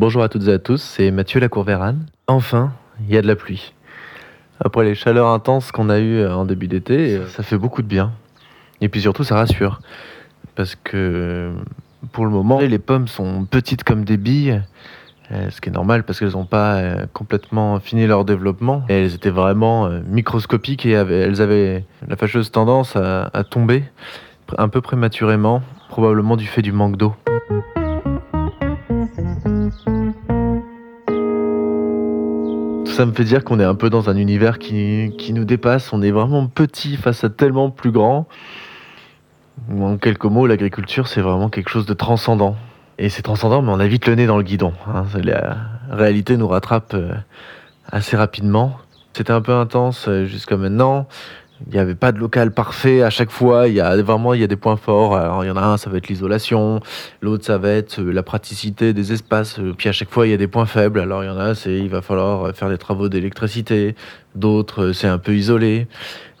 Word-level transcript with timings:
Bonjour 0.00 0.22
à 0.22 0.30
toutes 0.30 0.48
et 0.48 0.52
à 0.54 0.58
tous, 0.58 0.80
c'est 0.80 1.10
Mathieu 1.10 1.40
Lacour-Vérane. 1.40 2.06
Enfin, 2.26 2.72
il 3.06 3.14
y 3.14 3.18
a 3.18 3.20
de 3.20 3.26
la 3.26 3.36
pluie. 3.36 3.74
Après 4.58 4.82
les 4.82 4.94
chaleurs 4.94 5.28
intenses 5.28 5.72
qu'on 5.72 5.90
a 5.90 5.98
eues 5.98 6.26
en 6.26 6.46
début 6.46 6.68
d'été, 6.68 7.20
ça 7.28 7.42
fait 7.42 7.58
beaucoup 7.58 7.82
de 7.82 7.86
bien. 7.86 8.10
Et 8.80 8.88
puis 8.88 9.02
surtout, 9.02 9.24
ça 9.24 9.34
rassure. 9.34 9.80
Parce 10.54 10.74
que 10.74 11.52
pour 12.12 12.24
le 12.24 12.30
moment, 12.30 12.60
les 12.60 12.78
pommes 12.78 13.08
sont 13.08 13.44
petites 13.44 13.84
comme 13.84 14.06
des 14.06 14.16
billes. 14.16 14.62
Euh, 15.32 15.50
ce 15.50 15.60
qui 15.60 15.68
est 15.68 15.72
normal 15.72 16.04
parce 16.04 16.18
qu'elles 16.18 16.32
n'ont 16.32 16.46
pas 16.46 16.76
euh, 16.76 17.04
complètement 17.12 17.78
fini 17.78 18.06
leur 18.06 18.24
développement. 18.24 18.84
Elles 18.88 19.14
étaient 19.14 19.28
vraiment 19.28 19.84
euh, 19.84 20.00
microscopiques 20.06 20.86
et 20.86 20.92
elles 20.92 21.42
avaient 21.42 21.84
la 22.08 22.16
fâcheuse 22.16 22.50
tendance 22.50 22.96
à 22.96 23.44
tomber 23.50 23.84
un 24.56 24.68
peu 24.70 24.80
prématurément, 24.80 25.60
probablement 25.90 26.36
du 26.36 26.46
fait 26.46 26.62
du 26.62 26.72
manque 26.72 26.96
d'eau. 26.96 27.14
Ça 33.00 33.06
me 33.06 33.14
fait 33.14 33.24
dire 33.24 33.44
qu'on 33.44 33.58
est 33.58 33.64
un 33.64 33.74
peu 33.74 33.88
dans 33.88 34.10
un 34.10 34.16
univers 34.18 34.58
qui, 34.58 35.32
nous 35.32 35.46
dépasse. 35.46 35.94
On 35.94 36.02
est 36.02 36.10
vraiment 36.10 36.46
petit 36.48 36.98
face 36.98 37.24
à 37.24 37.30
tellement 37.30 37.70
plus 37.70 37.92
grand. 37.92 38.28
En 39.72 39.96
quelques 39.96 40.26
mots, 40.26 40.46
l'agriculture, 40.46 41.08
c'est 41.08 41.22
vraiment 41.22 41.48
quelque 41.48 41.70
chose 41.70 41.86
de 41.86 41.94
transcendant. 41.94 42.56
Et 42.98 43.08
c'est 43.08 43.22
transcendant, 43.22 43.62
mais 43.62 43.72
on 43.72 43.80
a 43.80 43.86
vite 43.86 44.06
le 44.06 44.16
nez 44.16 44.26
dans 44.26 44.36
le 44.36 44.42
guidon. 44.42 44.74
Hein. 44.86 45.06
La 45.24 45.56
réalité 45.90 46.36
nous 46.36 46.46
rattrape 46.46 46.92
euh, 46.92 47.14
assez 47.90 48.18
rapidement. 48.18 48.76
C'était 49.14 49.32
un 49.32 49.40
peu 49.40 49.54
intense 49.54 50.06
euh, 50.06 50.26
jusqu'à 50.26 50.58
maintenant. 50.58 51.08
Il 51.66 51.74
n'y 51.74 51.78
avait 51.78 51.94
pas 51.94 52.12
de 52.12 52.18
local 52.18 52.52
parfait 52.52 53.02
à 53.02 53.10
chaque 53.10 53.30
fois. 53.30 53.68
Il 53.68 53.74
y 53.74 53.80
a 53.80 54.00
vraiment 54.02 54.34
il 54.34 54.40
y 54.40 54.44
a 54.44 54.46
des 54.46 54.56
points 54.56 54.76
forts. 54.76 55.16
Alors 55.16 55.44
il 55.44 55.48
y 55.48 55.50
en 55.50 55.56
a 55.56 55.62
un, 55.62 55.76
ça 55.76 55.90
va 55.90 55.98
être 55.98 56.08
l'isolation. 56.08 56.80
L'autre, 57.20 57.44
ça 57.44 57.58
va 57.58 57.70
être 57.70 58.00
euh, 58.00 58.12
la 58.12 58.22
praticité 58.22 58.92
des 58.92 59.12
espaces. 59.12 59.60
Puis 59.76 59.88
à 59.88 59.92
chaque 59.92 60.10
fois, 60.10 60.26
il 60.26 60.30
y 60.30 60.34
a 60.34 60.38
des 60.38 60.48
points 60.48 60.66
faibles. 60.66 61.00
Alors 61.00 61.22
il 61.22 61.26
y 61.26 61.30
en 61.30 61.38
a, 61.38 61.54
c'est 61.54 61.76
il 61.76 61.90
va 61.90 62.02
falloir 62.02 62.54
faire 62.54 62.68
des 62.68 62.78
travaux 62.78 63.08
d'électricité. 63.08 63.94
D'autres, 64.34 64.92
c'est 64.92 65.08
un 65.08 65.18
peu 65.18 65.34
isolé. 65.34 65.86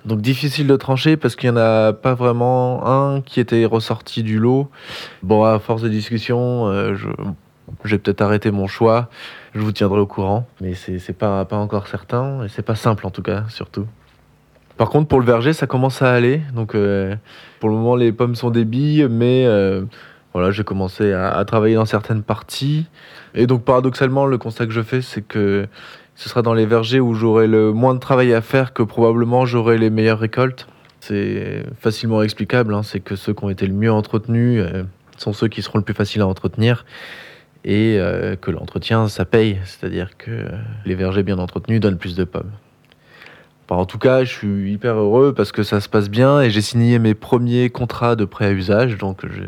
Donc 0.04 0.20
difficile 0.20 0.66
de 0.66 0.76
trancher 0.76 1.16
parce 1.16 1.36
qu'il 1.36 1.50
n'y 1.50 1.58
en 1.58 1.60
a 1.60 1.92
pas 1.92 2.14
vraiment 2.14 2.86
un 2.86 3.20
qui 3.20 3.40
était 3.40 3.64
ressorti 3.66 4.22
du 4.22 4.38
lot. 4.38 4.70
Bon, 5.22 5.44
à 5.44 5.58
force 5.58 5.82
de 5.82 5.88
discussion, 5.88 6.68
euh, 6.68 6.94
je, 6.94 7.08
j'ai 7.84 7.98
peut-être 7.98 8.22
arrêté 8.22 8.50
mon 8.50 8.66
choix. 8.66 9.10
Je 9.54 9.60
vous 9.60 9.72
tiendrai 9.72 10.00
au 10.00 10.06
courant, 10.06 10.46
mais 10.60 10.74
c'est, 10.74 11.12
pas, 11.12 11.44
pas 11.44 11.56
encore 11.56 11.88
certain 11.88 12.44
et 12.44 12.48
c'est 12.48 12.62
pas 12.62 12.76
simple 12.76 13.06
en 13.06 13.10
tout 13.10 13.22
cas, 13.22 13.44
surtout. 13.48 13.86
Par 14.80 14.88
contre, 14.88 15.08
pour 15.08 15.20
le 15.20 15.26
verger, 15.26 15.52
ça 15.52 15.66
commence 15.66 16.00
à 16.00 16.10
aller. 16.10 16.40
Donc, 16.54 16.74
euh, 16.74 17.14
pour 17.58 17.68
le 17.68 17.74
moment, 17.74 17.96
les 17.96 18.12
pommes 18.12 18.34
sont 18.34 18.48
des 18.48 18.64
billes, 18.64 19.08
mais 19.10 19.44
euh, 19.44 19.82
voilà, 20.32 20.52
j'ai 20.52 20.64
commencé 20.64 21.12
à, 21.12 21.44
travailler 21.44 21.74
dans 21.74 21.84
certaines 21.84 22.22
parties. 22.22 22.86
Et 23.34 23.46
donc, 23.46 23.62
paradoxalement, 23.62 24.24
le 24.24 24.38
constat 24.38 24.64
que 24.64 24.72
je 24.72 24.80
fais, 24.80 25.02
c'est 25.02 25.20
que 25.20 25.66
ce 26.14 26.30
sera 26.30 26.40
dans 26.40 26.54
les 26.54 26.64
vergers 26.64 26.98
où 26.98 27.12
j'aurai 27.12 27.46
le 27.46 27.74
moins 27.74 27.92
de 27.92 27.98
travail 27.98 28.32
à 28.32 28.40
faire 28.40 28.72
que 28.72 28.82
probablement 28.82 29.44
j'aurai 29.44 29.76
les 29.76 29.90
meilleures 29.90 30.18
récoltes. 30.18 30.66
C'est 31.00 31.62
facilement 31.78 32.22
explicable, 32.22 32.72
hein. 32.72 32.82
c'est 32.82 33.00
que 33.00 33.16
ceux 33.16 33.34
qui 33.34 33.44
ont 33.44 33.50
été 33.50 33.66
le 33.66 33.74
mieux 33.74 33.92
entretenus 33.92 34.64
euh, 34.64 34.84
sont 35.18 35.34
ceux 35.34 35.48
qui 35.48 35.60
seront 35.60 35.76
le 35.76 35.84
plus 35.84 35.92
faciles 35.92 36.22
à 36.22 36.26
entretenir 36.26 36.86
et 37.64 37.98
que 38.40 38.50
l'entretien, 38.50 39.08
ça 39.08 39.26
paye, 39.26 39.58
c'est-à-dire 39.66 40.16
que 40.16 40.46
les 40.86 40.94
vergers 40.94 41.22
bien 41.22 41.38
entretenus 41.38 41.80
donnent 41.80 41.98
plus 41.98 42.16
de 42.16 42.24
pommes. 42.24 42.52
Bon, 43.70 43.76
en 43.76 43.86
tout 43.86 43.98
cas, 43.98 44.24
je 44.24 44.32
suis 44.32 44.72
hyper 44.72 44.96
heureux 44.96 45.32
parce 45.32 45.52
que 45.52 45.62
ça 45.62 45.80
se 45.80 45.88
passe 45.88 46.10
bien 46.10 46.42
et 46.42 46.50
j'ai 46.50 46.60
signé 46.60 46.98
mes 46.98 47.14
premiers 47.14 47.70
contrats 47.70 48.16
de 48.16 48.26
prêt 48.26 48.44
à 48.46 48.50
usage, 48.50 48.98
donc 48.98 49.24
je 49.24 49.44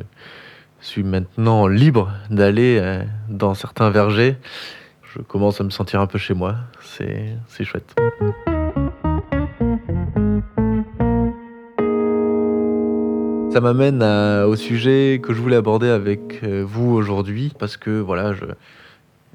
suis 0.81 1.03
maintenant 1.03 1.67
libre 1.67 2.11
d'aller 2.31 2.79
euh, 2.81 3.03
dans 3.29 3.55
certains 3.55 3.91
vergers 3.91 4.37
je 5.15 5.21
commence 5.21 5.61
à 5.61 5.65
me 5.65 5.71
sentir 5.71 6.01
un 6.01 6.07
peu 6.07 6.19
chez 6.19 6.35
moi. 6.35 6.57
C'est, 6.81 7.37
c'est 7.49 7.65
chouette. 7.65 7.95
Ça 13.53 13.61
m'amène 13.61 14.03
au 14.03 14.57
sujet 14.57 15.21
que 15.23 15.35
je 15.35 15.41
voulais 15.41 15.57
aborder 15.57 15.89
avec 15.89 16.43
euh, 16.43 16.65
vous 16.67 16.95
aujourd'hui 16.95 17.53
parce 17.59 17.77
que 17.77 17.91
voilà, 17.91 18.33
je 18.33 18.45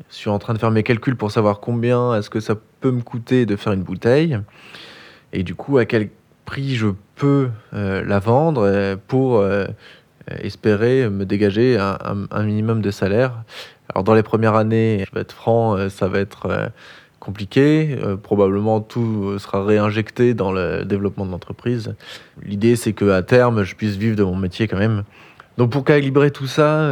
suis 0.10 0.30
en 0.30 0.40
train 0.40 0.54
de 0.54 0.60
faire 0.60 0.72
mes 0.72 0.84
calculs 0.84 1.16
pour 1.16 1.32
savoir 1.32 1.60
combien 1.60 2.16
est-ce 2.16 2.30
que 2.30 2.40
ça 2.40 2.56
peut 2.82 2.92
me 2.92 3.02
coûter 3.02 3.46
de 3.46 3.56
faire 3.56 3.74
une 3.74 3.84
bouteille 3.84 4.40
et 5.34 5.44
du 5.44 5.56
coup 5.56 5.78
à 5.78 5.86
quel 5.86 6.10
prix 6.46 6.76
je 6.76 6.88
peux 7.16 7.50
euh, 7.74 8.04
la 8.06 8.20
vendre 8.20 8.62
euh, 8.64 8.96
pour 9.08 9.38
euh, 9.38 9.66
espérer 10.42 11.10
me 11.10 11.26
dégager 11.26 11.78
un, 11.78 11.98
un, 12.32 12.44
minimum 12.44 12.82
de 12.82 12.92
salaire 12.92 13.44
alors 13.90 14.04
dans 14.04 14.14
les 14.14 14.24
premières 14.24 14.56
années, 14.56 15.06
je 15.08 15.16
vais 15.16 15.22
être 15.22 15.32
franc, 15.32 15.90
ça 15.90 16.10
va 16.10 16.20
être 16.20 16.72
compliqué. 17.22 17.98
Probablement 18.22 18.82
tout 18.82 19.40
sera 19.40 19.64
réinjecté 19.64 20.34
dans 20.34 20.52
le 20.52 20.84
développement 20.84 21.26
de 21.26 21.32
l'entreprise. 21.32 21.96
L'idée 22.44 22.76
c'est 22.76 22.92
qu'à 22.92 23.24
terme, 23.24 23.64
je 23.64 23.76
puisse 23.76 23.96
vivre 23.96 24.18
de 24.18 24.24
mon 24.24 24.36
métier 24.36 24.68
quand 24.68 24.78
même. 24.78 25.06
Donc 25.58 25.72
pour 25.72 25.86
calibrer 25.86 26.32
tout 26.32 26.48
ça, 26.48 26.92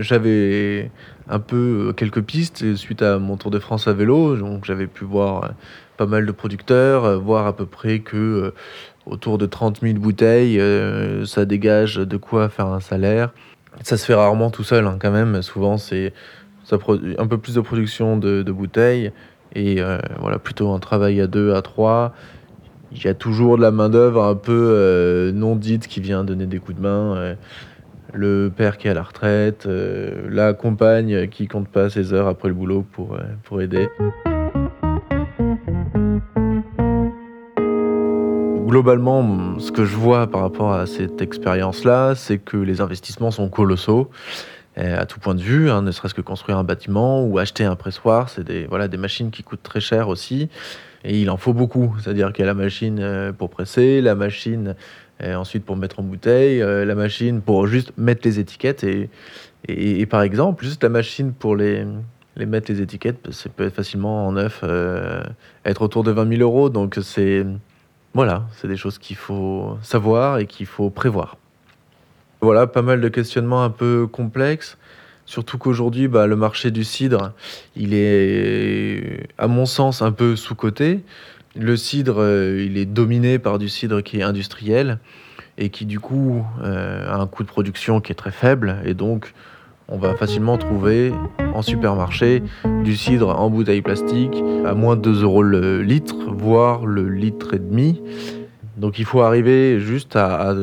j'avais 0.00 0.90
un 1.28 1.38
peu 1.38 1.92
quelques 1.96 2.22
pistes 2.22 2.76
suite 2.76 3.02
à 3.02 3.18
mon 3.18 3.36
Tour 3.36 3.50
de 3.50 3.58
France 3.58 3.88
à 3.88 3.92
vélo. 3.92 4.36
Donc 4.36 4.64
j'avais 4.64 4.86
pu 4.86 5.04
voir 5.04 5.52
pas 5.96 6.06
mal 6.06 6.26
de 6.26 6.32
producteurs, 6.32 7.20
voir 7.20 7.46
à 7.46 7.56
peu 7.56 7.66
près 7.66 8.00
que 8.00 8.52
autour 9.06 9.38
de 9.38 9.46
30 9.46 9.80
000 9.80 9.98
bouteilles, 9.98 10.60
ça 11.26 11.44
dégage 11.44 11.96
de 11.96 12.16
quoi 12.16 12.48
faire 12.48 12.66
un 12.66 12.80
salaire. 12.80 13.30
Ça 13.82 13.96
se 13.96 14.06
fait 14.06 14.14
rarement 14.14 14.50
tout 14.50 14.64
seul, 14.64 14.86
hein, 14.86 14.96
quand 15.00 15.10
même. 15.10 15.42
Souvent, 15.42 15.76
c'est 15.78 16.12
un 16.72 17.26
peu 17.26 17.38
plus 17.38 17.54
de 17.54 17.60
production 17.60 18.16
de, 18.16 18.42
bouteilles 18.50 19.12
et 19.54 19.80
euh, 19.80 19.98
voilà, 20.18 20.38
plutôt 20.38 20.72
un 20.72 20.78
travail 20.78 21.20
à 21.20 21.26
deux, 21.26 21.54
à 21.54 21.62
trois. 21.62 22.14
Il 22.92 23.04
y 23.04 23.08
a 23.08 23.14
toujours 23.14 23.56
de 23.56 23.62
la 23.62 23.70
main-d'œuvre 23.70 24.22
un 24.22 24.34
peu 24.34 24.52
euh, 24.52 25.32
non 25.32 25.56
dite 25.56 25.88
qui 25.88 26.00
vient 26.00 26.24
donner 26.24 26.46
des 26.46 26.58
coups 26.58 26.76
de 26.76 26.82
main. 26.82 27.16
Euh, 27.16 27.34
le 28.16 28.50
père 28.54 28.78
qui 28.78 28.88
est 28.88 28.90
à 28.90 28.94
la 28.94 29.02
retraite, 29.02 29.66
euh, 29.66 30.26
la 30.30 30.54
compagne 30.54 31.28
qui 31.28 31.46
compte 31.46 31.68
pas 31.68 31.90
ses 31.90 32.12
heures 32.12 32.28
après 32.28 32.48
le 32.48 32.54
boulot 32.54 32.84
pour, 32.92 33.14
euh, 33.14 33.20
pour 33.44 33.60
aider. 33.60 33.88
globalement, 38.66 39.58
ce 39.58 39.72
que 39.72 39.86
je 39.86 39.94
vois 39.96 40.26
par 40.26 40.42
rapport 40.42 40.72
à 40.74 40.86
cette 40.86 41.22
expérience-là, 41.22 42.14
c'est 42.14 42.36
que 42.36 42.58
les 42.58 42.82
investissements 42.82 43.30
sont 43.30 43.48
colossaux 43.48 44.10
euh, 44.76 45.00
à 45.00 45.06
tout 45.06 45.18
point 45.18 45.34
de 45.34 45.40
vue, 45.40 45.70
hein, 45.70 45.80
ne 45.80 45.90
serait-ce 45.92 46.12
que 46.12 46.20
construire 46.20 46.58
un 46.58 46.64
bâtiment 46.64 47.24
ou 47.24 47.38
acheter 47.38 47.64
un 47.64 47.76
pressoir, 47.76 48.28
c'est 48.28 48.44
des, 48.44 48.66
voilà, 48.66 48.88
des 48.88 48.98
machines 48.98 49.30
qui 49.30 49.42
coûtent 49.42 49.62
très 49.62 49.80
cher 49.80 50.08
aussi. 50.08 50.50
Et 51.04 51.18
il 51.20 51.30
en 51.30 51.38
faut 51.38 51.54
beaucoup, 51.54 51.94
c'est-à-dire 52.02 52.32
qu'il 52.32 52.44
y 52.44 52.48
a 52.48 52.48
la 52.48 52.54
machine 52.54 53.32
pour 53.38 53.48
presser, 53.48 54.02
la 54.02 54.14
machine 54.14 54.74
ensuite 55.24 55.64
pour 55.64 55.76
mettre 55.76 56.00
en 56.00 56.02
bouteille, 56.02 56.62
euh, 56.62 56.84
la 56.84 56.94
machine 56.94 57.40
pour 57.40 57.66
juste 57.66 57.92
mettre 57.96 58.22
les 58.24 58.38
étiquettes. 58.38 58.84
Et, 58.84 59.08
et, 59.68 60.06
par 60.06 60.22
exemple, 60.22 60.64
juste 60.64 60.82
la 60.82 60.88
machine 60.88 61.32
pour 61.32 61.56
les, 61.56 61.84
les 62.36 62.46
mettre 62.46 62.70
les 62.70 62.80
étiquettes, 62.80 63.32
ça 63.32 63.48
peut 63.48 63.64
être 63.64 63.74
facilement 63.74 64.26
en 64.26 64.32
neuf, 64.32 64.60
euh, 64.62 65.22
être 65.64 65.82
autour 65.82 66.04
de 66.04 66.10
20 66.10 66.36
000 66.36 66.42
euros. 66.42 66.68
Donc 66.68 66.98
c'est 67.02 67.46
voilà, 68.14 68.46
c'est 68.52 68.68
des 68.68 68.76
choses 68.76 68.98
qu'il 68.98 69.16
faut 69.16 69.76
savoir 69.82 70.38
et 70.38 70.46
qu'il 70.46 70.66
faut 70.66 70.90
prévoir. 70.90 71.36
Voilà, 72.40 72.66
pas 72.66 72.82
mal 72.82 73.00
de 73.00 73.08
questionnements 73.08 73.64
un 73.64 73.70
peu 73.70 74.06
complexes. 74.06 74.78
Surtout 75.26 75.58
qu'aujourd'hui, 75.58 76.06
bah, 76.06 76.26
le 76.28 76.36
marché 76.36 76.70
du 76.70 76.84
cidre, 76.84 77.32
il 77.74 77.90
est, 77.92 79.26
à 79.38 79.48
mon 79.48 79.66
sens, 79.66 80.00
un 80.00 80.12
peu 80.12 80.36
sous-coté. 80.36 81.02
Le 81.58 81.76
cidre, 81.76 82.16
euh, 82.18 82.62
il 82.64 82.76
est 82.76 82.86
dominé 82.86 83.38
par 83.38 83.58
du 83.58 83.68
cidre 83.68 84.02
qui 84.02 84.18
est 84.18 84.22
industriel 84.22 84.98
et 85.58 85.70
qui, 85.70 85.86
du 85.86 86.00
coup, 86.00 86.44
euh, 86.62 87.08
a 87.08 87.16
un 87.16 87.26
coût 87.26 87.42
de 87.42 87.48
production 87.48 88.00
qui 88.00 88.12
est 88.12 88.16
très 88.16 88.30
faible. 88.30 88.76
Et 88.84 88.94
donc, 88.94 89.32
on 89.88 89.98
va 89.98 90.14
facilement 90.14 90.58
trouver 90.58 91.12
en 91.54 91.62
supermarché 91.62 92.42
du 92.84 92.96
cidre 92.96 93.28
en 93.38 93.48
bouteille 93.50 93.82
plastique 93.82 94.42
à 94.66 94.74
moins 94.74 94.96
de 94.96 95.02
2 95.02 95.22
euros 95.22 95.42
le 95.42 95.82
litre, 95.82 96.16
voire 96.32 96.84
le 96.84 97.08
litre 97.08 97.54
et 97.54 97.58
demi. 97.58 98.02
Donc 98.76 98.98
il 98.98 99.04
faut 99.04 99.22
arriver 99.22 99.80
juste 99.80 100.16
à, 100.16 100.50
à, 100.50 100.54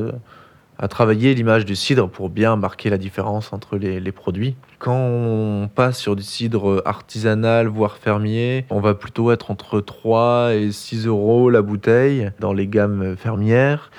à 0.84 0.90
travailler 0.90 1.34
l'image 1.34 1.64
du 1.64 1.78
cidre 1.78 2.10
pour 2.10 2.30
bien 2.30 2.58
marquer 2.58 2.90
la 2.90 2.98
différence 2.98 3.54
entre 3.54 3.78
les, 3.78 4.12
produits. 4.12 4.58
Quand 4.80 4.98
on 4.98 5.70
passe 5.74 5.98
sur 5.98 6.18
du 6.18 6.24
cidre 6.24 6.82
artisanal, 6.84 7.68
voire 7.68 7.96
fermier, 7.96 8.66
on 8.70 8.82
va 8.82 8.94
plutôt 8.94 9.32
être 9.32 9.50
entre 9.50 9.80
3 9.80 10.56
et 10.56 10.74
6 10.74 11.08
euros 11.08 11.50
la 11.50 11.62
bouteille 11.62 12.32
dans 12.42 12.52
les 12.52 12.68
gammes 12.68 13.16
fermières. 13.16 13.92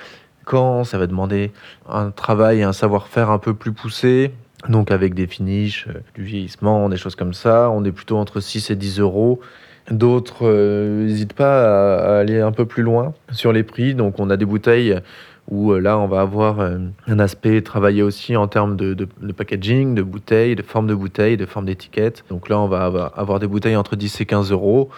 Quand 0.43 0.83
ça 0.83 0.99
va 0.99 1.07
demander 1.07 1.51
un 1.89 2.11
travail 2.11 2.59
et 2.59 2.63
un 2.63 2.73
savoir-faire 2.73 3.31
un 3.31 3.39
peu 3.39 3.55
plus 3.55 3.71
poussé, 3.71 4.31
donc 4.69 4.91
avec 4.91 5.15
des 5.15 5.25
finishes, 5.25 5.87
euh, 5.87 6.01
du 6.13 6.23
vieillissement, 6.23 6.87
des 6.87 6.97
choses 6.97 7.15
comme 7.15 7.33
ça, 7.33 7.71
on 7.71 7.83
est 7.83 7.91
plutôt 7.91 8.17
entre 8.17 8.41
6 8.41 8.69
et 8.69 8.75
10 8.75 8.99
euros. 8.99 9.41
D'autres 9.89 10.45
n'hésitent 11.03 11.33
euh, 11.33 11.35
pas 11.35 12.03
à, 12.03 12.15
à, 12.15 12.19
aller 12.19 12.41
un 12.41 12.51
peu 12.51 12.67
plus 12.67 12.83
loin 12.83 13.15
sur 13.31 13.51
les 13.51 13.63
prix. 13.63 13.95
Donc 13.95 14.19
on 14.19 14.29
a 14.29 14.37
des 14.37 14.45
bouteilles 14.45 14.99
où 15.49 15.71
euh, 15.71 15.79
là, 15.79 15.97
on 15.97 16.07
va 16.07 16.21
avoir 16.21 16.59
euh, 16.59 16.77
un 17.07 17.19
aspect 17.19 17.61
travaillé 17.61 18.01
aussi 18.01 18.35
en 18.35 18.47
termes 18.47 18.75
de, 18.75 18.93
de- 18.93 19.31
packaging, 19.33 19.95
de 19.95 20.01
bouteilles, 20.01 20.55
de 20.55 20.63
forme 20.63 20.87
de 20.87 20.95
bouteilles, 20.95 21.37
de 21.37 21.45
forme 21.45 21.65
d'étiquette. 21.65 22.23
Donc 22.29 22.49
là, 22.49 22.59
on 22.59 22.67
va 22.67 22.85
avoir 23.15 23.39
des 23.39 23.47
bouteilles 23.47 23.75
entre 23.75 23.95
10 23.95 24.21
et 24.21 24.25
15 24.25 24.51
euros. 24.51 24.89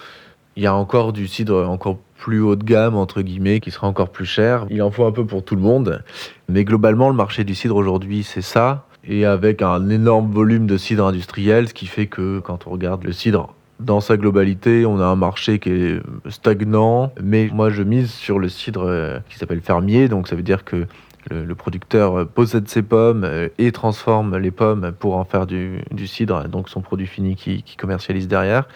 Il 0.56 0.64
y 0.64 0.68
a 0.68 0.74
encore 0.74 1.14
du 1.14 1.28
cidre 1.28 1.68
encore 1.70 1.98
plus 2.16 2.42
haut 2.42 2.56
de 2.56 2.64
gamme, 2.64 2.96
entre 2.96 3.22
guillemets, 3.22 3.60
qui 3.60 3.72
sera 3.72 3.88
encore 3.88 4.10
plus 4.10 4.26
cher. 4.26 4.66
Il 4.70 4.82
en 4.82 4.90
faut 4.90 5.06
un 5.06 5.12
peu 5.12 5.26
pour 5.26 5.44
tout 5.44 5.56
le 5.56 5.62
monde. 5.62 6.04
Mais 6.50 6.64
globalement, 6.64 7.10
le 7.10 7.16
marché 7.16 7.44
du 7.44 7.54
cidre 7.54 7.76
aujourd'hui, 7.76 8.24
c'est 8.24 8.42
ça. 8.42 8.86
Et 9.08 9.26
avec 9.26 9.62
un 9.62 9.90
énorme 9.90 10.32
volume 10.32 10.66
de 10.66 10.78
cidre 10.78 11.06
industriel, 11.06 11.68
ce 11.70 11.74
qui 11.74 11.86
fait 11.86 12.08
que 12.08 12.40
quand 12.40 12.68
on 12.68 12.72
regarde 12.72 13.04
le 13.04 13.12
cidre 13.12 13.54
dans 13.80 14.00
sa 14.00 14.18
globalité, 14.18 14.86
on 14.86 15.00
a 15.00 15.06
un 15.06 15.16
marché 15.16 15.60
qui 15.60 15.70
est 15.70 16.02
stagnant. 16.30 17.12
Mais 17.22 17.50
moi, 17.54 17.70
je 17.70 17.84
mise 17.84 18.12
sur 18.12 18.40
le 18.40 18.50
cidre 18.50 18.86
euh, 18.86 19.20
qui 19.30 19.38
s'appelle 19.38 19.62
fermier. 19.62 20.08
Donc 20.08 20.28
ça 20.28 20.36
veut 20.36 20.44
dire 20.44 20.64
que 20.64 20.88
le, 21.30 21.56
producteur 21.56 22.20
euh, 22.20 22.26
possède 22.26 22.68
ses 22.68 22.82
pommes 22.82 23.24
euh, 23.24 23.50
et 23.58 23.72
transforme 23.72 24.38
les 24.38 24.52
pommes 24.52 24.94
pour 24.98 25.18
en 25.18 25.26
faire 25.26 25.46
du, 25.46 25.84
cidre, 26.06 26.48
donc 26.48 26.70
son 26.70 26.82
produit 26.82 27.08
fini 27.08 27.36
qui, 27.36 27.64
qui 27.64 27.76
commercialise 27.76 28.28
derrière. 28.28 28.68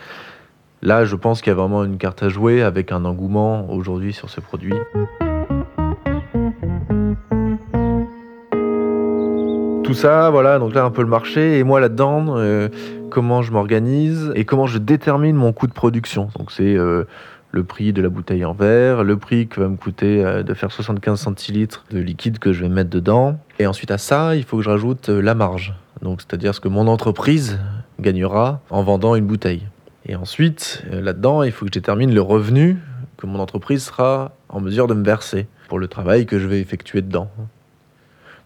Là, 0.81 1.06
je 1.06 1.15
pense 1.15 1.42
qu'il 1.42 1.51
y 1.51 1.54
a 1.54 1.56
vraiment 1.56 1.83
une 1.83 1.97
carte 1.97 2.24
à 2.24 2.30
jouer 2.30 2.62
avec 2.62 2.92
un 2.92 3.06
engouement 3.06 3.71
aujourd'hui 3.71 4.13
sur 4.13 4.30
ce 4.30 4.42
produit. 4.42 4.74
Tout 9.83 9.94
ça, 9.94 10.30
voilà, 10.30 10.57
donc 10.57 10.74
là 10.74 10.83
un 10.83 10.89
peu 10.89 11.01
le 11.01 11.07
marché 11.07 11.59
et 11.59 11.63
moi 11.63 11.80
là-dedans, 11.80 12.36
comment 13.11 13.43
je 13.43 13.51
m'organise 13.51 14.31
et 14.33 14.45
comment 14.45 14.65
je 14.65 14.79
détermine 14.79 15.35
mon 15.35 15.53
coût 15.53 15.67
de 15.67 15.73
production. 15.73 16.29
Donc 16.39 16.51
c'est 16.51 16.75
euh, 16.75 17.03
le 17.51 17.63
prix 17.63 17.93
de 17.93 18.01
la 18.01 18.09
bouteille 18.09 18.43
en 18.43 18.53
verre, 18.53 19.03
le 19.03 19.17
prix 19.17 19.47
que 19.47 19.61
va 19.61 19.67
me 19.67 19.75
coûter 19.75 20.25
euh, 20.25 20.41
de 20.41 20.55
faire 20.55 20.71
75 20.71 21.19
centilitres 21.19 21.85
de 21.91 21.99
liquide 21.99 22.39
que 22.39 22.53
je 22.53 22.61
vais 22.61 22.69
mettre 22.69 22.89
dedans. 22.89 23.37
Et 23.59 23.67
ensuite 23.67 23.91
à 23.91 23.99
ça, 23.99 24.35
il 24.35 24.43
faut 24.43 24.57
que 24.57 24.63
je 24.63 24.69
rajoute 24.69 25.09
euh, 25.09 25.21
la 25.21 25.35
marge. 25.35 25.75
Donc 26.01 26.21
c'est-à-dire 26.21 26.55
ce 26.55 26.59
que 26.59 26.69
mon 26.69 26.87
entreprise 26.87 27.59
gagnera 27.99 28.61
en 28.71 28.81
vendant 28.81 29.13
une 29.13 29.27
bouteille. 29.27 29.67
Et 30.07 30.15
ensuite, 30.15 30.83
là-dedans, 30.89 31.43
il 31.43 31.51
faut 31.51 31.65
que 31.65 31.69
je 31.69 31.79
détermine 31.79 32.11
le 32.11 32.23
revenu 32.23 32.79
que 33.17 33.27
mon 33.27 33.39
entreprise 33.39 33.83
sera 33.83 34.31
en 34.49 34.59
mesure 34.59 34.87
de 34.87 34.95
me 34.95 35.03
verser 35.03 35.45
pour 35.67 35.77
le 35.77 35.87
travail 35.87 36.25
que 36.25 36.39
je 36.39 36.47
vais 36.47 36.59
effectuer 36.59 37.03
dedans. 37.03 37.29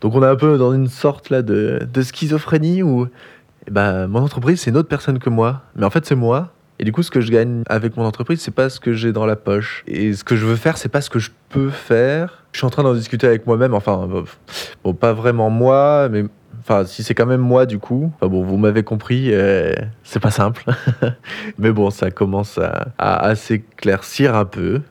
Donc 0.01 0.15
on 0.15 0.21
est 0.21 0.27
un 0.27 0.35
peu 0.35 0.57
dans 0.57 0.73
une 0.73 0.89
sorte 0.89 1.29
là 1.29 1.41
de, 1.41 1.87
de 1.91 2.01
schizophrénie 2.01 2.83
où 2.83 3.07
eh 3.67 3.71
ben, 3.71 4.07
mon 4.07 4.21
entreprise 4.21 4.61
c'est 4.61 4.71
une 4.71 4.77
autre 4.77 4.89
personne 4.89 5.19
que 5.19 5.29
moi, 5.29 5.61
mais 5.75 5.85
en 5.85 5.89
fait 5.89 6.05
c'est 6.05 6.15
moi. 6.15 6.51
Et 6.77 6.83
du 6.83 6.91
coup 6.91 7.03
ce 7.03 7.11
que 7.11 7.21
je 7.21 7.31
gagne 7.31 7.63
avec 7.67 7.95
mon 7.95 8.03
entreprise 8.03 8.41
c'est 8.41 8.51
pas 8.53 8.69
ce 8.69 8.79
que 8.79 8.93
j'ai 8.93 9.11
dans 9.11 9.25
la 9.25 9.35
poche. 9.35 9.83
Et 9.87 10.13
ce 10.13 10.23
que 10.23 10.35
je 10.35 10.45
veux 10.45 10.55
faire 10.55 10.77
c'est 10.77 10.89
pas 10.89 11.01
ce 11.01 11.09
que 11.09 11.19
je 11.19 11.31
peux 11.49 11.69
faire. 11.69 12.43
Je 12.51 12.59
suis 12.59 12.65
en 12.65 12.69
train 12.69 12.83
d'en 12.83 12.93
discuter 12.93 13.27
avec 13.27 13.47
moi-même, 13.47 13.73
enfin 13.73 14.07
bon, 14.07 14.25
bon, 14.83 14.93
pas 14.93 15.13
vraiment 15.13 15.49
moi, 15.49 16.09
mais 16.09 16.25
enfin 16.59 16.85
si 16.85 17.03
c'est 17.03 17.13
quand 17.13 17.25
même 17.25 17.41
moi 17.41 17.65
du 17.65 17.79
coup. 17.79 18.11
Bon 18.21 18.43
vous 18.43 18.57
m'avez 18.57 18.83
compris, 18.83 19.29
euh, 19.33 19.73
c'est 20.03 20.19
pas 20.19 20.31
simple. 20.31 20.65
mais 21.57 21.71
bon 21.71 21.89
ça 21.89 22.11
commence 22.11 22.57
à, 22.57 22.89
à, 22.97 23.25
à 23.25 23.35
s'éclaircir 23.35 24.35
un 24.35 24.45
peu. 24.45 24.81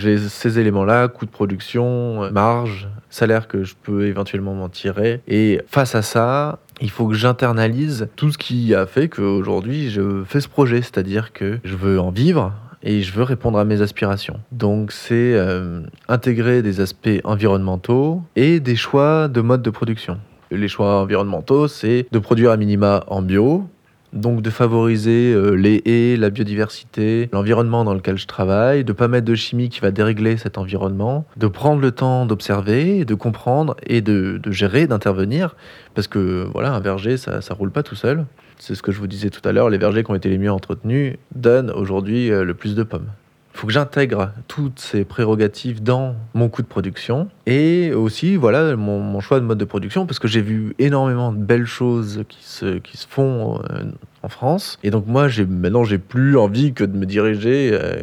J'ai 0.00 0.16
ces 0.16 0.58
éléments-là, 0.58 1.08
coût 1.08 1.26
de 1.26 1.30
production, 1.30 2.24
euh, 2.24 2.30
marge, 2.30 2.88
salaire 3.10 3.48
que 3.48 3.64
je 3.64 3.74
peux 3.74 4.06
éventuellement 4.06 4.54
m'en 4.54 4.70
tirer. 4.70 5.20
Et 5.28 5.60
face 5.66 5.94
à 5.94 6.00
ça, 6.00 6.58
il 6.80 6.90
faut 6.90 7.06
que 7.06 7.14
j'internalise 7.14 8.08
tout 8.16 8.30
ce 8.32 8.38
qui 8.38 8.74
a 8.74 8.86
fait 8.86 9.08
qu'aujourd'hui 9.08 9.90
je 9.90 10.24
fais 10.24 10.40
ce 10.40 10.48
projet, 10.48 10.82
c'est-à-dire 10.82 11.32
que 11.32 11.58
je 11.64 11.76
veux 11.76 12.00
en 12.00 12.10
vivre 12.10 12.52
et 12.82 13.02
je 13.02 13.12
veux 13.12 13.22
répondre 13.22 13.58
à 13.58 13.64
mes 13.64 13.82
aspirations. 13.82 14.40
Donc 14.52 14.92
c'est 14.92 15.34
euh, 15.34 15.82
intégrer 16.08 16.62
des 16.62 16.80
aspects 16.80 17.20
environnementaux 17.24 18.22
et 18.36 18.60
des 18.60 18.76
choix 18.76 19.28
de 19.28 19.40
mode 19.40 19.62
de 19.62 19.70
production. 19.70 20.18
Les 20.50 20.68
choix 20.68 21.00
environnementaux, 21.00 21.68
c'est 21.68 22.06
de 22.10 22.18
produire 22.18 22.50
à 22.50 22.56
minima 22.56 23.04
en 23.06 23.22
bio, 23.22 23.68
donc 24.12 24.42
de 24.42 24.50
favoriser 24.50 25.32
euh, 25.32 25.52
les 25.52 25.82
haies, 25.84 26.16
la 26.16 26.30
biodiversité, 26.30 27.28
l'environnement 27.32 27.84
dans 27.84 27.94
lequel 27.94 28.18
je 28.18 28.26
travaille, 28.26 28.84
de 28.84 28.92
pas 28.92 29.08
mettre 29.08 29.26
de 29.26 29.34
chimie 29.34 29.68
qui 29.68 29.80
va 29.80 29.90
dérégler 29.90 30.36
cet 30.36 30.58
environnement, 30.58 31.26
de 31.36 31.46
prendre 31.46 31.80
le 31.80 31.92
temps 31.92 32.26
d'observer, 32.26 33.04
de 33.04 33.14
comprendre 33.14 33.76
et 33.86 34.00
de, 34.00 34.40
gérer, 34.48 34.86
d'intervenir, 34.86 35.54
parce 35.94 36.08
que 36.08 36.46
voilà, 36.52 36.72
un 36.72 36.80
verger, 36.80 37.16
ça, 37.16 37.40
ça 37.40 37.54
roule 37.54 37.70
pas 37.70 37.82
tout 37.82 37.94
seul. 37.94 38.26
C'est 38.58 38.74
ce 38.74 38.82
que 38.82 38.92
je 38.92 38.98
vous 38.98 39.06
disais 39.06 39.30
tout 39.30 39.46
à 39.48 39.52
l'heure, 39.52 39.70
les 39.70 39.78
vergers 39.78 40.04
qui 40.04 40.10
ont 40.10 40.14
été 40.14 40.28
les 40.28 40.38
mieux 40.38 40.52
entretenus 40.52 41.16
donnent 41.34 41.70
aujourd'hui 41.70 42.30
euh, 42.30 42.44
le 42.44 42.54
plus 42.54 42.74
de 42.74 42.82
pommes. 42.82 43.08
Faut 43.52 43.66
que 43.66 43.72
j'intègre 43.72 44.32
toutes 44.48 44.78
ces 44.78 45.04
prérogatives 45.04 45.82
dans 45.82 46.14
mon 46.34 46.48
coût 46.48 46.62
de 46.62 46.66
production 46.66 47.28
et 47.46 47.92
aussi 47.92 48.36
voilà 48.36 48.76
mon, 48.76 49.20
choix 49.20 49.40
de 49.40 49.44
mode 49.44 49.58
de 49.58 49.64
production 49.64 50.06
parce 50.06 50.18
que 50.18 50.28
j'ai 50.28 50.40
vu 50.40 50.74
énormément 50.78 51.32
de 51.32 51.38
belles 51.38 51.66
choses 51.66 52.24
qui 52.28 52.42
se, 52.42 52.78
qui 52.78 52.96
se 52.96 53.06
font 53.08 53.60
euh, 53.70 53.82
en 54.22 54.28
France 54.28 54.78
et 54.82 54.90
donc 54.90 55.06
moi 55.06 55.28
j'ai 55.28 55.44
maintenant 55.44 55.84
j'ai 55.84 55.98
plus 55.98 56.38
envie 56.38 56.72
que 56.72 56.84
de 56.84 56.96
me 56.96 57.06
diriger 57.06 57.70
euh, 57.72 57.98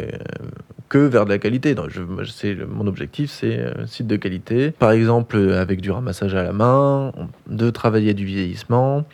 que 0.89 0.97
vers 0.97 1.25
de 1.25 1.29
la 1.29 1.37
qualité. 1.37 1.75
Donc, 1.75 1.89
je, 1.89 2.63
mon 2.63 2.87
objectif, 2.87 3.29
c'est 3.29 3.59
euh, 3.59 3.83
un 3.83 3.87
site 3.87 4.07
de 4.07 4.15
qualité. 4.15 4.71
Par 4.71 4.91
exemple, 4.91 5.37
avec 5.53 5.81
du 5.81 5.91
ramassage 5.91 6.33
à 6.35 6.43
la 6.43 6.53
main, 6.53 7.11
de 7.47 7.69
travailler 7.69 8.13
du 8.13 8.25
vieillissement. 8.25 9.05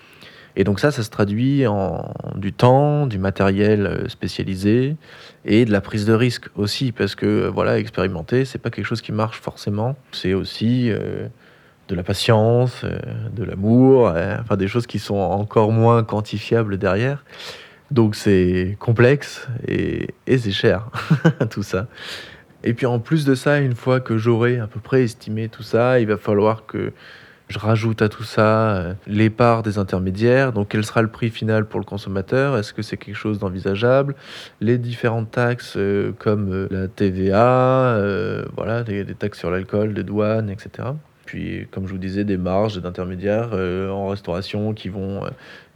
Et 0.56 0.64
donc 0.64 0.80
ça, 0.80 0.92
ça 0.92 1.04
se 1.04 1.10
traduit 1.10 1.66
en 1.66 2.14
du 2.36 2.54
temps, 2.54 3.08
du 3.08 3.18
matériel 3.18 3.86
euh, 3.86 4.10
spécialisé 4.10 4.96
et 5.46 5.66
de 5.66 5.72
la 5.72 5.82
prise 5.82 6.06
de 6.06 6.14
risque 6.14 6.50
aussi, 6.56 6.92
parce 6.92 7.16
que 7.16 7.26
euh, 7.26 7.50
voilà, 7.50 7.80
expérimenter, 7.80 8.46
c'est 8.46 8.60
pas 8.60 8.70
quelque 8.70 8.86
chose 8.86 9.02
qui 9.02 9.12
marche 9.12 9.40
forcément. 9.40 9.96
C'est 10.12 10.34
aussi 10.34 10.92
euh, 10.92 11.28
de 11.88 11.96
la 11.96 12.04
patience, 12.04 12.86
de 13.36 13.44
l'amour, 13.44 14.14
enfin 14.40 14.56
des 14.56 14.70
choses 14.70 14.88
qui 14.88 15.00
sont 15.00 15.16
encore 15.16 15.72
moins 15.72 16.04
quantifiables 16.04 16.78
derrière. 16.78 17.26
Donc 17.92 18.16
c'est 18.16 18.78
complexe 18.80 19.48
et, 19.68 20.08
et 20.26 20.38
c'est 20.38 20.52
cher, 20.52 20.90
tout 21.50 21.62
ça. 21.62 21.88
Et 22.64 22.74
puis 22.74 22.86
en 22.86 23.00
plus 23.00 23.26
de 23.26 23.36
ça, 23.36 23.60
une 23.60 23.76
fois 23.76 24.00
que 24.00 24.18
j'aurai 24.18 24.60
à 24.60 24.68
peu 24.68 24.80
près 24.80 25.04
estimé 25.04 25.50
tout 25.50 25.64
ça, 25.64 26.00
il 26.00 26.08
va 26.08 26.18
falloir 26.18 26.66
que 26.66 26.94
je 27.50 27.60
rajoute 27.60 28.02
à 28.02 28.10
tout 28.10 28.24
ça 28.24 28.76
euh, 28.76 28.94
les 29.06 29.30
parts 29.30 29.64
des 29.64 29.78
intermédiaires. 29.78 30.54
Donc 30.54 30.70
quel 30.70 30.84
sera 30.86 31.02
le 31.02 31.10
prix 31.10 31.30
final 31.30 31.66
pour 31.66 31.80
le 31.80 31.86
consommateur? 31.86 32.58
Est-ce 32.58 32.74
que 32.74 32.82
c'est 32.82 32.98
quelque 32.98 33.16
chose 33.16 33.40
d'envisageable? 33.40 34.16
Les 34.62 34.78
différentes 34.78 35.32
taxes 35.32 35.76
euh, 35.78 36.14
comme 36.18 36.52
euh, 36.52 36.68
la 36.72 36.88
TVA, 36.88 38.00
voilà, 38.56 38.84
des, 38.84 39.06
taxes 39.14 39.40
sur 39.40 39.52
l'alcool, 39.52 39.94
des 39.94 40.04
douanes, 40.04 40.50
etc. 40.50 40.90
Puis 41.26 41.68
comme 41.72 41.88
je 41.88 41.92
vous 41.92 42.00
disais, 42.00 42.24
des 42.24 42.38
marges 42.38 42.82
d'intermédiaires 42.82 43.54
en 43.54 44.08
restauration 44.08 44.74
qui 44.74 44.90
vont 44.90 45.22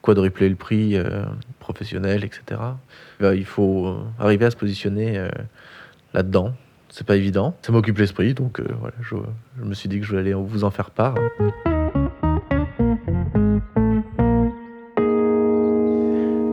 quadrupler 0.01 0.49
le 0.49 0.55
prix 0.55 0.97
professionnel, 1.59 2.23
etc. 2.23 2.61
Euh, 3.21 3.35
il 3.35 3.45
faut 3.45 3.97
arriver 4.19 4.45
à 4.45 4.51
se 4.51 4.55
positionner 4.55 5.27
là-dedans. 6.13 6.53
C'est 6.97 7.05
pas 7.05 7.15
évident. 7.15 7.55
Ça 7.61 7.71
m'occupe 7.71 7.99
l'esprit, 7.99 8.33
donc 8.33 8.59
euh, 8.59 8.65
voilà, 8.79 8.95
je, 9.01 9.15
me 9.63 9.75
suis 9.75 9.87
dit 9.87 9.99
que 9.99 10.03
je 10.03 10.09
voulais 10.09 10.21
aller 10.21 10.33
vous 10.33 10.63
en 10.63 10.71
faire 10.71 10.89
part. 10.89 11.13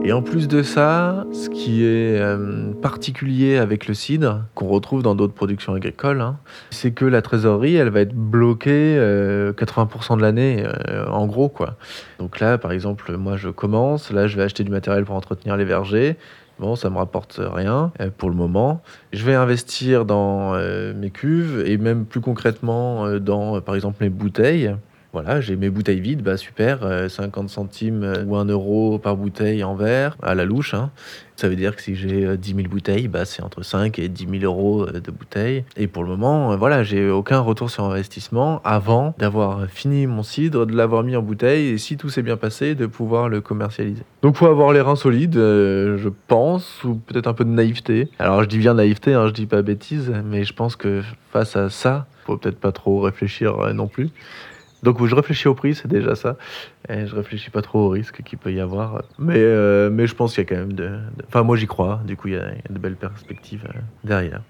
Et 0.05 0.11
en 0.11 0.21
plus 0.21 0.47
de 0.47 0.61
ça, 0.61 1.25
ce 1.33 1.49
qui 1.49 1.83
est 1.83 2.19
euh, 2.19 2.73
particulier 2.79 3.57
avec 3.57 3.87
le 3.87 3.95
cidre, 3.95 4.43
qu'on 4.53 4.67
retrouve 4.67 5.01
dans 5.01 5.15
d'autres 5.15 5.33
productions 5.33 5.73
agricoles, 5.73 6.21
hein, 6.21 6.37
c'est 6.69 6.91
que 6.91 7.05
la 7.05 7.23
trésorerie, 7.23 7.75
elle 7.75 7.89
va 7.89 8.01
être 8.01 8.13
bloquée 8.13 8.97
euh, 8.99 9.51
80% 9.53 10.17
de 10.17 10.21
l'année, 10.21 10.63
euh, 10.63 11.07
en 11.07 11.25
gros, 11.25 11.49
quoi. 11.49 11.75
Donc 12.19 12.39
là, 12.39 12.59
par 12.59 12.71
exemple, 12.71 13.17
moi, 13.17 13.35
je 13.35 13.49
commence, 13.49 14.11
là, 14.11 14.27
je 14.27 14.37
vais 14.37 14.43
acheter 14.43 14.63
du 14.63 14.69
matériel 14.69 15.05
pour 15.05 15.15
entretenir 15.15 15.57
les 15.57 15.65
vergers. 15.65 16.17
Bon, 16.59 16.75
ça 16.75 16.89
me 16.89 16.97
rapporte 16.97 17.39
rien 17.41 17.91
euh, 17.99 18.09
pour 18.15 18.29
le 18.29 18.35
moment. 18.35 18.81
Je 19.11 19.25
vais 19.25 19.35
investir 19.35 20.05
dans 20.05 20.55
euh, 20.55 20.93
mes 20.93 21.09
cuves 21.09 21.63
et 21.65 21.77
même 21.77 22.05
plus 22.05 22.21
concrètement 22.21 23.05
euh, 23.05 23.19
dans, 23.19 23.59
par 23.59 23.75
exemple, 23.75 23.97
mes 24.01 24.09
bouteilles. 24.09 24.73
Voilà, 25.15 25.39
j'ai 25.39 25.55
mes 25.55 25.69
bouteilles 25.69 26.01
vides, 26.01 26.23
bah 26.23 26.35
super, 26.35 26.79
euh, 26.83 27.07
50 27.07 27.49
centimes 27.49 28.03
euh, 28.03 28.25
ou 28.25 28.35
1 28.35 28.47
euro 28.47 28.99
par 28.99 29.15
bouteille 29.15 29.63
en 29.63 29.73
verre, 29.73 30.17
à 30.21 30.35
la 30.35 30.43
louche. 30.43 30.73
hein. 30.73 30.91
Ça 31.37 31.47
veut 31.47 31.55
dire 31.55 31.73
que 31.77 31.81
si 31.81 31.95
j'ai 31.95 32.25
euh, 32.25 32.35
10 32.35 32.53
000 32.55 32.67
bouteilles, 32.67 33.07
bah, 33.07 33.23
c'est 33.23 33.41
entre 33.41 33.63
5 33.63 33.97
et 33.97 34.09
10 34.09 34.27
000 34.41 34.43
euros 34.43 34.83
euh, 34.83 34.99
de 34.99 35.11
bouteilles. 35.11 35.63
Et 35.77 35.87
pour 35.87 36.03
le 36.03 36.09
moment, 36.09 36.51
euh, 36.51 36.57
voilà, 36.57 36.83
j'ai 36.83 37.09
aucun 37.09 37.39
retour 37.39 37.69
sur 37.69 37.85
investissement 37.85 38.59
avant 38.65 39.15
d'avoir 39.17 39.67
fini 39.69 40.05
mon 40.05 40.21
cidre, 40.21 40.65
de 40.65 40.75
l'avoir 40.75 41.03
mis 41.03 41.15
en 41.15 41.21
bouteille 41.21 41.69
et 41.69 41.77
si 41.77 41.95
tout 41.95 42.09
s'est 42.09 42.21
bien 42.21 42.35
passé, 42.35 42.75
de 42.75 42.85
pouvoir 42.85 43.29
le 43.29 43.39
commercialiser. 43.39 44.03
Donc 44.21 44.35
faut 44.35 44.47
avoir 44.47 44.73
les 44.73 44.81
reins 44.81 44.97
solides, 44.97 45.37
euh, 45.37 45.97
je 45.97 46.09
pense, 46.27 46.83
ou 46.83 46.95
peut-être 46.95 47.27
un 47.27 47.33
peu 47.33 47.45
de 47.45 47.51
naïveté. 47.51 48.09
Alors 48.19 48.43
je 48.43 48.49
dis 48.49 48.57
bien 48.57 48.73
naïveté, 48.73 49.13
hein, 49.13 49.27
je 49.27 49.31
dis 49.33 49.45
pas 49.45 49.61
bêtise, 49.61 50.11
mais 50.25 50.43
je 50.43 50.51
pense 50.51 50.75
que 50.75 51.03
face 51.31 51.55
à 51.55 51.69
ça, 51.69 52.05
faut 52.25 52.35
peut-être 52.35 52.59
pas 52.59 52.73
trop 52.73 52.99
réfléchir 52.99 53.57
euh, 53.59 53.71
non 53.71 53.87
plus. 53.87 54.09
Donc 54.85 55.03
je 55.03 55.15
réfléchis 55.15 55.47
au 55.47 55.55
prix, 55.55 55.73
c'est 55.73 55.87
déjà 55.87 56.13
ça. 56.15 56.37
Et 56.87 57.07
je 57.07 57.15
réfléchis 57.15 57.49
pas 57.49 57.63
trop 57.63 57.79
au 57.79 57.89
risque 57.89 58.21
qu'il 58.23 58.37
peut 58.37 58.53
y 58.53 58.59
avoir. 58.59 59.01
Mais, 59.17 59.33
euh, 59.39 59.89
mais 59.89 60.05
je 60.05 60.13
pense 60.15 60.35
qu'il 60.35 60.43
y 60.43 60.45
a 60.45 60.49
quand 60.49 60.55
même 60.61 60.73
de... 60.73 60.99
Enfin 61.27 61.41
moi 61.43 61.57
j'y 61.57 61.65
crois, 61.65 62.01
du 62.05 62.15
coup 62.15 62.27
il 62.27 62.35
y, 62.35 62.37
a 62.37 62.51
il 62.51 62.57
y 62.57 62.71
a 62.71 62.73
de 62.73 62.79
belles 62.79 62.95
perspectives 62.95 63.65
euh, 63.67 63.79
derrière. 64.03 64.41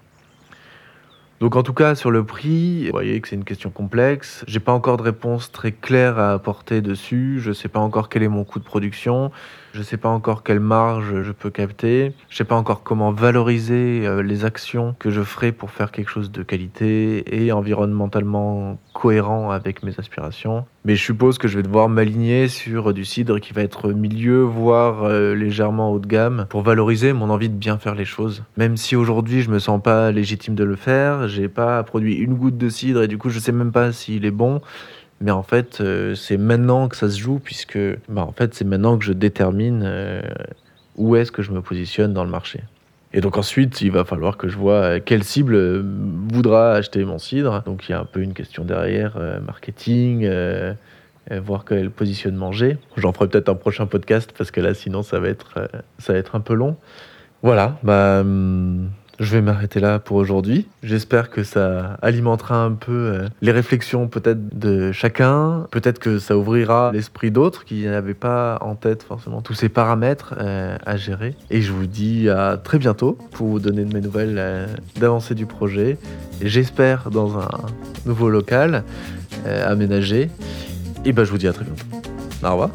Donc 1.38 1.54
en 1.54 1.62
tout 1.62 1.74
cas 1.74 1.94
sur 1.94 2.10
le 2.10 2.24
prix, 2.24 2.86
vous 2.86 2.92
voyez 2.92 3.20
que 3.20 3.28
c'est 3.28 3.36
une 3.36 3.44
question 3.44 3.68
complexe. 3.68 4.42
J'ai 4.48 4.60
pas 4.60 4.72
encore 4.72 4.96
de 4.96 5.02
réponse 5.02 5.52
très 5.52 5.70
claire 5.70 6.18
à 6.18 6.32
apporter 6.32 6.80
dessus. 6.80 7.40
Je 7.40 7.52
sais 7.52 7.68
pas 7.68 7.80
encore 7.80 8.08
quel 8.08 8.22
est 8.22 8.28
mon 8.28 8.44
coût 8.44 8.58
de 8.58 8.64
production. 8.64 9.30
Je 9.74 9.82
sais 9.82 9.98
pas 9.98 10.08
encore 10.08 10.42
quelle 10.42 10.60
marge 10.60 11.22
je 11.22 11.32
peux 11.32 11.50
capter. 11.50 12.14
Je 12.30 12.36
sais 12.38 12.44
pas 12.44 12.54
encore 12.54 12.82
comment 12.82 13.12
valoriser 13.12 14.06
euh, 14.06 14.22
les 14.22 14.46
actions 14.46 14.96
que 14.98 15.10
je 15.10 15.20
ferai 15.20 15.52
pour 15.52 15.70
faire 15.70 15.90
quelque 15.90 16.08
chose 16.08 16.30
de 16.32 16.42
qualité 16.42 17.44
et 17.44 17.52
environnementalement 17.52 18.78
cohérent 18.94 19.50
avec 19.50 19.82
mes 19.82 19.92
aspirations. 19.98 20.64
Mais 20.86 20.94
je 20.94 21.02
suppose 21.02 21.36
que 21.36 21.48
je 21.48 21.56
vais 21.56 21.64
devoir 21.64 21.88
m'aligner 21.88 22.46
sur 22.46 22.94
du 22.94 23.04
cidre 23.04 23.40
qui 23.40 23.52
va 23.52 23.62
être 23.62 23.92
milieu, 23.92 24.42
voire 24.42 25.02
euh, 25.02 25.34
légèrement 25.34 25.90
haut 25.90 25.98
de 25.98 26.06
gamme, 26.06 26.46
pour 26.48 26.62
valoriser 26.62 27.12
mon 27.12 27.28
envie 27.28 27.48
de 27.48 27.56
bien 27.56 27.76
faire 27.76 27.96
les 27.96 28.04
choses. 28.04 28.44
Même 28.56 28.76
si 28.76 28.94
aujourd'hui 28.94 29.42
je 29.42 29.50
me 29.50 29.58
sens 29.58 29.82
pas 29.82 30.12
légitime 30.12 30.54
de 30.54 30.62
le 30.62 30.76
faire, 30.76 31.26
j'ai 31.26 31.48
pas 31.48 31.82
produit 31.82 32.14
une 32.14 32.34
goutte 32.34 32.56
de 32.56 32.68
cidre 32.68 33.02
et 33.02 33.08
du 33.08 33.18
coup 33.18 33.30
je 33.30 33.40
sais 33.40 33.50
même 33.50 33.72
pas 33.72 33.90
s'il 33.90 34.24
est 34.24 34.30
bon. 34.30 34.60
Mais 35.20 35.32
en 35.32 35.42
fait, 35.42 35.80
euh, 35.80 36.14
c'est 36.14 36.36
maintenant 36.36 36.88
que 36.88 36.96
ça 36.96 37.10
se 37.10 37.18
joue, 37.18 37.40
puisque 37.40 37.78
bah, 38.08 38.22
en 38.22 38.32
fait, 38.32 38.54
c'est 38.54 38.64
maintenant 38.64 38.96
que 38.96 39.04
je 39.04 39.12
détermine 39.12 39.82
euh, 39.84 40.20
où 40.96 41.16
est-ce 41.16 41.32
que 41.32 41.42
je 41.42 41.50
me 41.50 41.62
positionne 41.62 42.12
dans 42.12 42.22
le 42.22 42.30
marché. 42.30 42.60
Et 43.16 43.20
donc 43.20 43.36
ensuite, 43.36 43.80
il 43.80 43.90
va 43.90 44.04
falloir 44.04 44.36
que 44.36 44.46
je 44.46 44.56
vois 44.56 44.74
euh, 44.74 45.00
quelle 45.04 45.24
cible 45.24 45.82
voudra 46.32 46.74
acheter 46.74 47.04
mon 47.04 47.18
cidre. 47.18 47.64
Donc 47.64 47.88
il 47.88 47.92
y 47.92 47.94
a 47.94 47.98
un 47.98 48.04
peu 48.04 48.20
une 48.20 48.34
question 48.34 48.64
derrière, 48.64 49.18
marketing, 49.44 50.30
voir 51.30 51.64
quel 51.64 51.90
positionnement 51.90 52.52
j'ai. 52.52 52.78
J'en 52.96 53.12
ferai 53.12 53.26
peut-être 53.26 53.48
un 53.48 53.56
prochain 53.56 53.86
podcast, 53.86 54.32
parce 54.36 54.52
que 54.52 54.60
là, 54.60 54.74
sinon, 54.74 55.02
ça 55.02 55.18
va 55.18 55.28
être, 55.28 55.68
ça 55.98 56.12
va 56.12 56.18
être 56.20 56.36
un 56.36 56.40
peu 56.40 56.54
long. 56.54 56.76
Voilà, 57.42 57.78
bah... 57.82 58.20
Hum, 58.20 58.90
je 59.18 59.32
vais 59.32 59.40
m'arrêter 59.40 59.80
là 59.80 59.98
pour 59.98 60.16
aujourd'hui. 60.16 60.66
J'espère 60.82 61.30
que 61.30 61.42
ça 61.42 61.96
alimentera 62.02 62.62
un 62.62 62.72
peu 62.72 62.92
euh, 62.92 63.28
les 63.40 63.52
réflexions 63.52 64.08
peut-être 64.08 64.58
de 64.58 64.92
chacun. 64.92 65.66
Peut-être 65.70 65.98
que 65.98 66.18
ça 66.18 66.36
ouvrira 66.36 66.90
l'esprit 66.92 67.30
d'autres 67.30 67.64
qui 67.64 67.84
n'avaient 67.84 68.14
pas 68.14 68.58
en 68.60 68.74
tête 68.74 69.02
forcément 69.02 69.40
tous 69.40 69.54
ces 69.54 69.68
paramètres 69.68 70.34
euh, 70.38 70.76
à 70.84 70.96
gérer. 70.96 71.34
Et 71.50 71.62
je 71.62 71.72
vous 71.72 71.86
dis 71.86 72.28
à 72.28 72.56
très 72.56 72.78
bientôt 72.78 73.16
pour 73.32 73.46
vous 73.46 73.60
donner 73.60 73.84
de 73.84 73.94
mes 73.94 74.00
nouvelles 74.00 74.36
euh, 74.38 74.66
d'avancée 74.98 75.34
du 75.34 75.46
projet. 75.46 75.98
J'espère 76.42 77.10
dans 77.10 77.38
un 77.38 77.48
nouveau 78.04 78.28
local 78.28 78.84
aménagé. 79.44 80.28
Et 81.04 81.12
ben 81.12 81.24
je 81.24 81.30
vous 81.30 81.38
dis 81.38 81.46
à 81.46 81.52
très 81.52 81.64
bientôt. 81.64 81.84
Au 82.42 82.50
revoir. 82.50 82.70